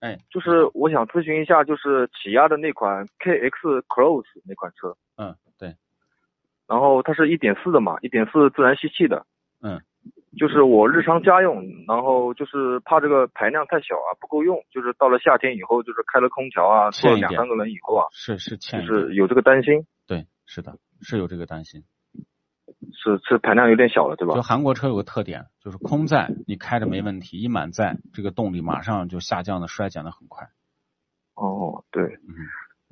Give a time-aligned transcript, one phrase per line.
[0.00, 5.74] 哎，就是我想咨询一下，就是起亚的那款 KX Cross 那款车，嗯，对，
[6.68, 9.26] 然后它是一点四的嘛，一点四自然吸气的，
[9.60, 9.80] 嗯，
[10.38, 21.82] 就是我日常家用，然后就是怕这个排量太小啊，不够用，就是到了夏天以后，就是开了空调啊，坐两三个人以后啊，是是欠就是有这个担心，对，是的，是有这个担心。
[22.92, 24.42] 是是排量有点小了，对吧就？
[24.42, 30.48] 韩国车有个特点，就是空载你开着没问题，一满载这个动力马上就下降的衰减的很快。
[31.34, 32.34] 哦，对，嗯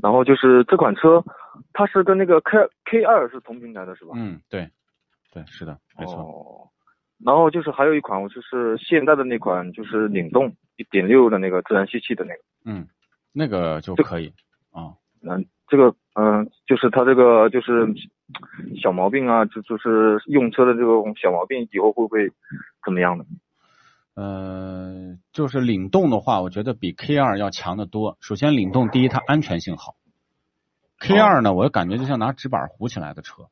[0.03, 1.25] 然后就是这款车，
[1.73, 4.13] 它是跟那个 K K 二是同平台的是吧？
[4.15, 4.71] 嗯，对，
[5.33, 6.17] 对，是的，没错。
[6.17, 6.69] 哦，
[7.25, 12.41] 然后就是还有一款，我就是现代的那款，就是领动一点六的那个自然吸气的那个。
[12.67, 12.87] 嗯，
[13.33, 14.35] 那个就可以
[14.71, 14.93] 啊。
[15.23, 17.95] 嗯，这个嗯、就是它这个就是
[18.83, 22.33] 小毛病啊，就就是用车的这种小毛病，以后会不会
[22.85, 23.25] 怎么样呢？
[24.15, 28.17] 呃，就是领动的话，我觉得比 K 二要强得多。
[28.21, 29.95] 首先，领动第一，它安全性好。
[30.99, 33.43] K 二呢，我感觉就像拿纸板糊起来的车，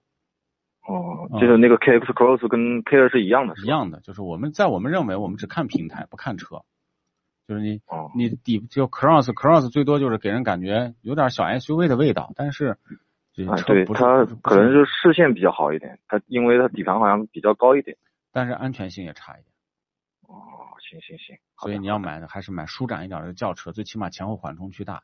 [0.88, 3.66] 哦，嗯就是那个 KX Cross 跟 K 二是一样的，是？
[3.66, 6.62] 一样的，就是我们在我们认为我们只看平台不看车，
[7.46, 12.78] 就是你哦，你底就 cross cross 最多就是给人感觉有点小 SUV 的味道，但是
[13.34, 17.96] 这啊，对，车不是它可能是视线比较好一点，它因为它底盘好像比较高一点。
[18.32, 19.46] 但是安全性也差一点，
[20.26, 20.38] 哦，
[20.80, 25.02] 行行行，所以你要买的还是买舒展一点的轿车，最起码前后缓冲区大，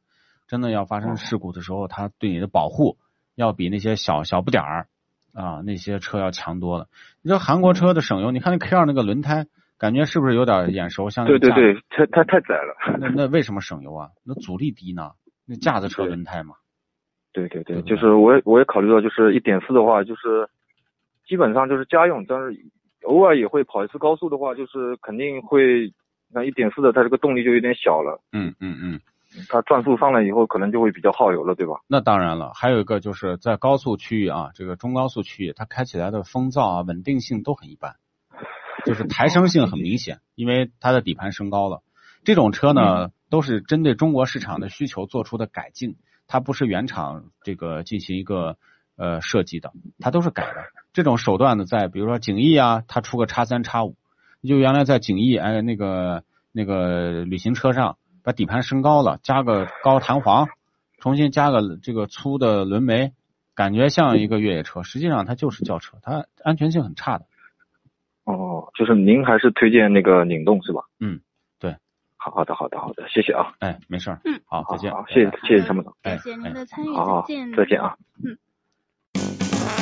[0.48, 1.00] 真的要发哦。
[1.00, 2.96] 生事故的时候，它对你的保护
[3.34, 4.88] 要比那些小小不点儿
[5.32, 6.88] 啊那些车要强多了。
[7.22, 9.46] 你说韩国车的省油，你看那 K 二那个轮胎，
[9.80, 11.08] 感觉是不是有点眼熟？
[11.08, 12.76] 像对对对，它它太窄了。
[13.00, 14.10] 那那为什么省油啊？
[14.24, 15.12] 那阻力低呢？
[15.46, 16.54] 那架子车轮胎嘛。
[17.32, 20.46] 对对对，对不对就是我也我也考虑到，就是一点四的话，就是
[21.26, 22.54] 基本上就是家用，但是
[23.04, 25.90] 偶尔也会跑一次高速的话，就是肯定会，
[26.30, 29.00] 那一点四的它这个动力就有点小了，嗯嗯嗯。
[29.48, 31.74] 它转速上来以后可能就会比较耗油了，对吧？
[31.86, 37.94] 那当然了，还有一个就是在高速区域啊，这个中高速区域，它开起来的风噪啊、稳定性都很一般，
[38.86, 41.82] 就是抬升性很明显，因为它的底盘升高了。
[42.24, 45.96] 这种车呢，都是针对中国市场的需求做出的改进，
[46.26, 48.56] 它不是原厂这个进行一个
[48.96, 50.56] 呃设计的，它都是改的。
[50.92, 53.96] 这种手段呢，在比如说景逸啊，它出个叉三叉五，
[54.42, 60.48] 就原来在景逸哎那个那个旅行车上把底盘升高了，加个高弹簧。
[61.02, 63.14] 重新加个这个粗的轮眉，
[63.54, 67.24] 感觉像一个越野车，实际上它就是轿车，它安全性很差的。
[68.32, 70.82] 哦，就是您还是推荐那个领动是吧？
[71.00, 71.20] 嗯，
[71.58, 71.74] 对。
[72.16, 74.92] 好好的好的好的，谢谢啊，哎，没事儿，嗯，好，再见。
[74.92, 77.96] 好，谢谢谢谢参谋长，哎感谢您的参与，好好再见，再见啊。